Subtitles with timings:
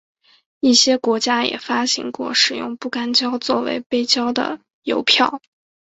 [0.61, 5.39] 一些国家也发行过使用不干胶作为背胶的邮票。